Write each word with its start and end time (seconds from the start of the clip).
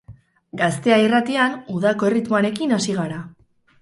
Gaztea 0.61 0.95
irratian 1.03 1.59
udako 1.75 2.09
erritmoarekin 2.11 2.77
hasiak 2.79 3.03
gara. 3.03 3.21